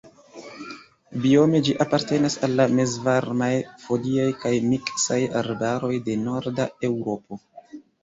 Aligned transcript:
Biome 1.25 1.61
ĝi 1.67 1.75
apartenas 1.85 2.39
al 2.49 2.57
la 2.61 2.67
mezvarmaj 2.81 3.51
foliaj 3.85 4.27
kaj 4.43 4.57
miksaj 4.73 5.23
arbaroj 5.45 5.97
de 6.11 6.21
Norda 6.27 6.71
Eŭropo. 6.93 7.45